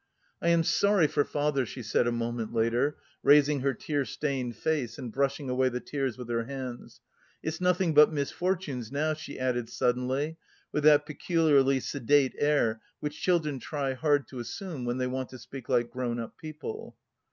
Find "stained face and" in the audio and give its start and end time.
4.03-5.11